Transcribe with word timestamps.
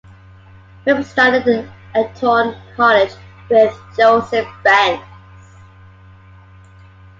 Phipps 0.83 1.11
studied 1.11 1.47
at 1.93 2.17
Eton 2.17 2.59
College 2.75 3.13
with 3.51 3.79
Joseph 3.95 4.47
Banks. 4.63 5.05